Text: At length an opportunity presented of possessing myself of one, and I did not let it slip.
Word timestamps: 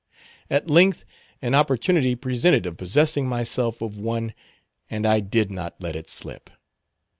At 0.49 0.67
length 0.67 1.05
an 1.43 1.53
opportunity 1.53 2.15
presented 2.15 2.65
of 2.65 2.75
possessing 2.75 3.27
myself 3.29 3.83
of 3.83 3.99
one, 3.99 4.33
and 4.89 5.05
I 5.05 5.19
did 5.19 5.51
not 5.51 5.75
let 5.79 5.95
it 5.95 6.09
slip. 6.09 6.49